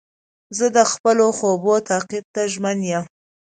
[0.57, 3.05] زه د خپلو خوبو تعقیب ته ژمن یم.